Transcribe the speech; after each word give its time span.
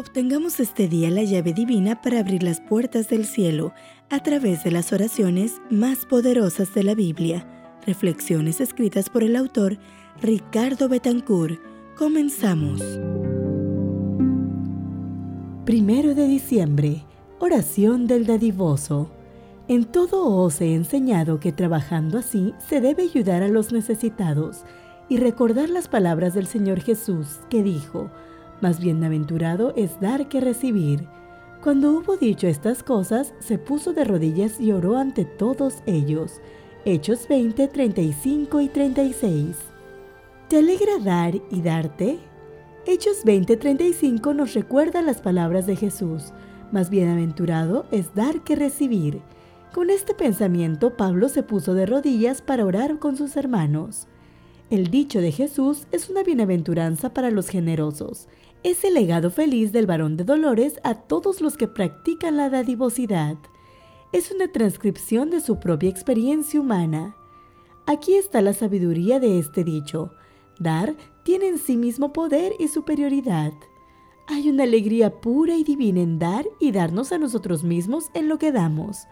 Obtengamos 0.00 0.60
este 0.60 0.88
día 0.88 1.10
la 1.10 1.24
llave 1.24 1.52
divina 1.52 2.00
para 2.00 2.20
abrir 2.20 2.42
las 2.42 2.58
puertas 2.58 3.10
del 3.10 3.26
cielo 3.26 3.74
a 4.08 4.22
través 4.22 4.64
de 4.64 4.70
las 4.70 4.94
oraciones 4.94 5.60
más 5.68 6.06
poderosas 6.06 6.72
de 6.72 6.84
la 6.84 6.94
Biblia. 6.94 7.46
Reflexiones 7.86 8.62
escritas 8.62 9.10
por 9.10 9.22
el 9.22 9.36
autor 9.36 9.76
Ricardo 10.22 10.88
Betancourt. 10.88 11.60
Comenzamos. 11.98 12.80
Primero 15.66 16.14
de 16.14 16.26
diciembre. 16.28 17.04
Oración 17.38 18.06
del 18.06 18.24
dadivoso. 18.24 19.10
En 19.68 19.84
todo 19.84 20.24
os 20.34 20.62
he 20.62 20.74
enseñado 20.74 21.40
que 21.40 21.52
trabajando 21.52 22.16
así 22.16 22.54
se 22.70 22.80
debe 22.80 23.02
ayudar 23.02 23.42
a 23.42 23.48
los 23.48 23.70
necesitados 23.70 24.64
y 25.10 25.18
recordar 25.18 25.68
las 25.68 25.88
palabras 25.88 26.32
del 26.32 26.46
Señor 26.46 26.80
Jesús 26.80 27.40
que 27.50 27.62
dijo, 27.62 28.10
más 28.62 28.80
bienaventurado 28.80 29.72
es 29.76 30.00
dar 30.00 30.28
que 30.28 30.40
recibir. 30.40 31.06
Cuando 31.62 31.92
hubo 31.92 32.16
dicho 32.16 32.46
estas 32.46 32.82
cosas, 32.82 33.34
se 33.38 33.58
puso 33.58 33.92
de 33.92 34.04
rodillas 34.04 34.60
y 34.60 34.72
oró 34.72 34.96
ante 34.96 35.24
todos 35.24 35.82
ellos. 35.86 36.40
Hechos 36.84 37.28
20, 37.28 37.68
35 37.68 38.60
y 38.60 38.68
36. 38.68 39.56
¿Te 40.48 40.58
alegra 40.58 40.98
dar 40.98 41.34
y 41.50 41.60
darte? 41.62 42.18
Hechos 42.86 43.24
20, 43.24 43.56
35 43.58 44.32
nos 44.32 44.54
recuerda 44.54 45.02
las 45.02 45.20
palabras 45.20 45.66
de 45.66 45.76
Jesús. 45.76 46.32
Más 46.72 46.88
bienaventurado 46.88 47.84
es 47.90 48.14
dar 48.14 48.42
que 48.42 48.56
recibir. 48.56 49.20
Con 49.74 49.90
este 49.90 50.14
pensamiento, 50.14 50.96
Pablo 50.96 51.28
se 51.28 51.42
puso 51.42 51.74
de 51.74 51.86
rodillas 51.86 52.40
para 52.40 52.64
orar 52.64 52.98
con 52.98 53.16
sus 53.16 53.36
hermanos. 53.36 54.08
El 54.70 54.86
dicho 54.86 55.20
de 55.20 55.32
Jesús 55.32 55.86
es 55.92 56.08
una 56.08 56.22
bienaventuranza 56.22 57.12
para 57.12 57.30
los 57.30 57.48
generosos 57.48 58.28
es 58.62 58.84
el 58.84 58.94
legado 58.94 59.30
feliz 59.30 59.72
del 59.72 59.86
varón 59.86 60.16
de 60.16 60.24
Dolores 60.24 60.80
a 60.84 60.94
todos 60.94 61.40
los 61.40 61.56
que 61.56 61.68
practican 61.68 62.36
la 62.36 62.50
dadivosidad. 62.50 63.36
Es 64.12 64.30
una 64.30 64.48
transcripción 64.48 65.30
de 65.30 65.40
su 65.40 65.58
propia 65.58 65.88
experiencia 65.88 66.60
humana. 66.60 67.16
Aquí 67.86 68.14
está 68.14 68.42
la 68.42 68.52
sabiduría 68.52 69.18
de 69.18 69.38
este 69.38 69.64
dicho. 69.64 70.12
Dar 70.58 70.94
tiene 71.22 71.48
en 71.48 71.58
sí 71.58 71.76
mismo 71.76 72.12
poder 72.12 72.52
y 72.58 72.68
superioridad. 72.68 73.52
Hay 74.26 74.50
una 74.50 74.64
alegría 74.64 75.20
pura 75.20 75.56
y 75.56 75.64
divina 75.64 76.00
en 76.00 76.18
dar 76.18 76.44
y 76.60 76.72
darnos 76.72 77.12
a 77.12 77.18
nosotros 77.18 77.64
mismos 77.64 78.10
en 78.14 78.28
lo 78.28 78.38
que 78.38 78.52
damos. 78.52 79.06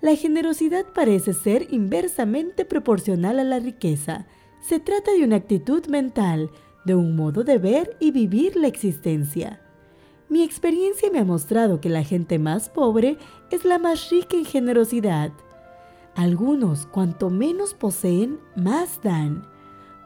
La 0.00 0.16
generosidad 0.16 0.86
parece 0.92 1.32
ser 1.32 1.68
inversamente 1.70 2.64
proporcional 2.64 3.38
a 3.38 3.44
la 3.44 3.60
riqueza. 3.60 4.26
Se 4.60 4.80
trata 4.80 5.12
de 5.12 5.24
una 5.24 5.36
actitud 5.36 5.86
mental, 5.86 6.50
de 6.84 6.94
un 6.94 7.16
modo 7.16 7.44
de 7.44 7.58
ver 7.58 7.96
y 8.00 8.10
vivir 8.10 8.56
la 8.56 8.68
existencia. 8.68 9.60
Mi 10.28 10.42
experiencia 10.42 11.10
me 11.10 11.18
ha 11.18 11.24
mostrado 11.24 11.80
que 11.80 11.88
la 11.88 12.04
gente 12.04 12.38
más 12.38 12.68
pobre 12.68 13.18
es 13.50 13.64
la 13.64 13.78
más 13.78 14.08
rica 14.10 14.36
en 14.36 14.44
generosidad. 14.44 15.30
Algunos, 16.14 16.86
cuanto 16.86 17.30
menos 17.30 17.74
poseen, 17.74 18.38
más 18.56 19.00
dan. 19.02 19.46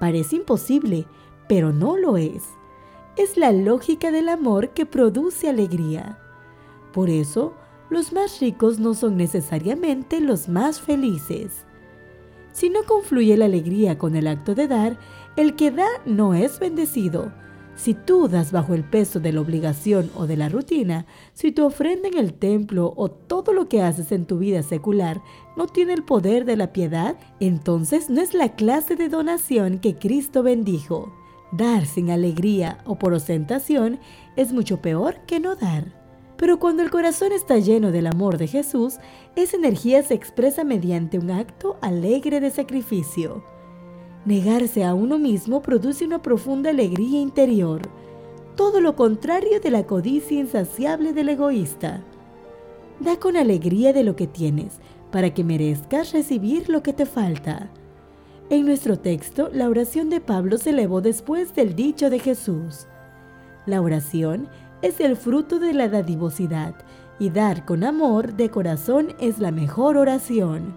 Parece 0.00 0.36
imposible, 0.36 1.06
pero 1.48 1.72
no 1.72 1.96
lo 1.96 2.16
es. 2.16 2.42
Es 3.16 3.36
la 3.36 3.52
lógica 3.52 4.10
del 4.10 4.28
amor 4.28 4.70
que 4.70 4.86
produce 4.86 5.48
alegría. 5.48 6.18
Por 6.92 7.10
eso, 7.10 7.54
los 7.90 8.12
más 8.12 8.40
ricos 8.40 8.78
no 8.78 8.94
son 8.94 9.16
necesariamente 9.16 10.20
los 10.20 10.48
más 10.48 10.80
felices. 10.80 11.64
Si 12.52 12.70
no 12.70 12.84
confluye 12.84 13.36
la 13.36 13.44
alegría 13.44 13.98
con 13.98 14.14
el 14.14 14.26
acto 14.26 14.54
de 14.54 14.68
dar, 14.68 14.98
el 15.36 15.56
que 15.56 15.70
da 15.70 15.88
no 16.06 16.34
es 16.34 16.58
bendecido. 16.58 17.32
Si 17.76 17.92
tú 17.94 18.28
das 18.28 18.52
bajo 18.52 18.72
el 18.74 18.84
peso 18.84 19.18
de 19.18 19.32
la 19.32 19.40
obligación 19.40 20.10
o 20.14 20.28
de 20.28 20.36
la 20.36 20.48
rutina, 20.48 21.06
si 21.32 21.50
tu 21.50 21.64
ofrenda 21.64 22.06
en 22.06 22.18
el 22.18 22.34
templo 22.34 22.92
o 22.96 23.10
todo 23.10 23.52
lo 23.52 23.68
que 23.68 23.82
haces 23.82 24.12
en 24.12 24.26
tu 24.26 24.38
vida 24.38 24.62
secular 24.62 25.20
no 25.56 25.66
tiene 25.66 25.92
el 25.92 26.04
poder 26.04 26.44
de 26.44 26.56
la 26.56 26.72
piedad, 26.72 27.16
entonces 27.40 28.10
no 28.10 28.20
es 28.20 28.32
la 28.32 28.50
clase 28.50 28.94
de 28.94 29.08
donación 29.08 29.80
que 29.80 29.96
Cristo 29.96 30.44
bendijo. 30.44 31.12
Dar 31.50 31.84
sin 31.86 32.10
alegría 32.10 32.78
o 32.84 32.96
por 32.96 33.12
ostentación 33.12 33.98
es 34.36 34.52
mucho 34.52 34.80
peor 34.80 35.18
que 35.26 35.40
no 35.40 35.56
dar. 35.56 36.04
Pero 36.36 36.58
cuando 36.58 36.82
el 36.82 36.90
corazón 36.90 37.32
está 37.32 37.58
lleno 37.58 37.90
del 37.90 38.06
amor 38.06 38.38
de 38.38 38.46
Jesús, 38.46 38.98
esa 39.34 39.56
energía 39.56 40.02
se 40.02 40.14
expresa 40.14 40.64
mediante 40.64 41.18
un 41.18 41.30
acto 41.30 41.76
alegre 41.80 42.40
de 42.40 42.50
sacrificio. 42.50 43.53
Negarse 44.24 44.84
a 44.84 44.94
uno 44.94 45.18
mismo 45.18 45.60
produce 45.60 46.06
una 46.06 46.22
profunda 46.22 46.70
alegría 46.70 47.20
interior, 47.20 47.82
todo 48.56 48.80
lo 48.80 48.96
contrario 48.96 49.60
de 49.60 49.70
la 49.70 49.84
codicia 49.84 50.38
insaciable 50.38 51.12
del 51.12 51.28
egoísta. 51.28 52.02
Da 53.00 53.18
con 53.18 53.36
alegría 53.36 53.92
de 53.92 54.02
lo 54.02 54.16
que 54.16 54.26
tienes, 54.26 54.80
para 55.10 55.34
que 55.34 55.44
merezcas 55.44 56.12
recibir 56.12 56.70
lo 56.70 56.82
que 56.82 56.94
te 56.94 57.04
falta. 57.04 57.70
En 58.48 58.64
nuestro 58.64 58.98
texto, 58.98 59.50
la 59.52 59.68
oración 59.68 60.08
de 60.08 60.20
Pablo 60.20 60.56
se 60.56 60.70
elevó 60.70 61.02
después 61.02 61.54
del 61.54 61.74
dicho 61.76 62.08
de 62.08 62.18
Jesús. 62.18 62.86
La 63.66 63.82
oración 63.82 64.48
es 64.80 65.00
el 65.00 65.16
fruto 65.16 65.58
de 65.58 65.74
la 65.74 65.88
dadivosidad 65.88 66.74
y 67.18 67.28
dar 67.28 67.66
con 67.66 67.84
amor 67.84 68.34
de 68.34 68.50
corazón 68.50 69.14
es 69.20 69.38
la 69.38 69.50
mejor 69.50 69.98
oración. 69.98 70.74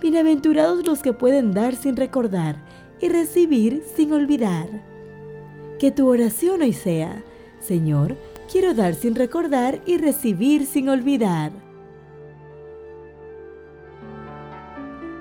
Bienaventurados 0.00 0.86
los 0.86 1.02
que 1.02 1.12
pueden 1.12 1.52
dar 1.52 1.74
sin 1.74 1.94
recordar 1.94 2.56
y 3.00 3.08
recibir 3.08 3.82
sin 3.96 4.12
olvidar. 4.12 4.68
Que 5.78 5.90
tu 5.90 6.08
oración 6.08 6.62
hoy 6.62 6.72
sea, 6.72 7.22
Señor, 7.60 8.16
quiero 8.50 8.74
dar 8.74 8.94
sin 8.94 9.14
recordar 9.14 9.80
y 9.86 9.96
recibir 9.96 10.66
sin 10.66 10.88
olvidar. 10.88 11.52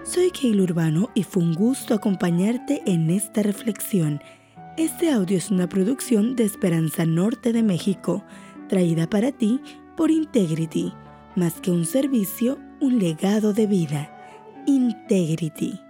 Soy 0.04 0.32
Keil 0.32 0.60
Urbano 0.60 1.10
y 1.14 1.24
fue 1.24 1.44
un 1.44 1.54
gusto 1.54 1.94
acompañarte 1.94 2.82
en 2.86 3.10
esta 3.10 3.44
reflexión 3.44 4.20
este 4.80 5.12
audio 5.12 5.38
es 5.38 5.52
una 5.52 5.68
producción 5.68 6.38
de 6.38 6.46
Esperanza 6.46 7.06
Norte 7.06 7.52
de 7.52 7.64
México, 7.64 8.24
traída 8.70 9.10
para 9.10 9.34
ti 9.34 9.60
por 9.98 10.10
Integrity, 10.10 10.94
más 11.36 11.60
que 11.60 11.70
un 11.70 11.86
servicio, 11.86 12.58
un 12.80 12.98
legado 12.98 13.52
de 13.52 13.68
vida. 13.68 14.10
Integrity. 14.68 15.89